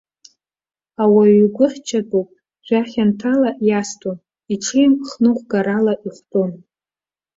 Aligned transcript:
Ауаҩ 1.03 1.35
игәы 1.43 1.67
хьчатәуп, 1.73 2.29
жәахьанҭала 2.65 3.51
иастәым, 3.67 4.17
иҽеим 4.53 4.93
хныҟәгарала 5.07 5.93
ихәтәым. 6.05 6.51